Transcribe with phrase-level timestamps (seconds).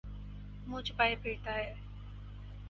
[0.67, 1.67] منہ چھپائے پھرتاہے۔